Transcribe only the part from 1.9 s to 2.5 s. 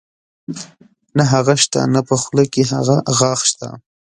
نۀ پۀ خولۀ